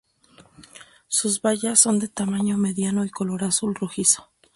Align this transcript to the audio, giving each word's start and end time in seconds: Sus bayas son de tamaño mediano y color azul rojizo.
Sus 1.07 1.43
bayas 1.43 1.79
son 1.79 1.99
de 1.99 2.07
tamaño 2.07 2.57
mediano 2.57 3.05
y 3.05 3.11
color 3.11 3.43
azul 3.43 3.75
rojizo. 3.75 4.31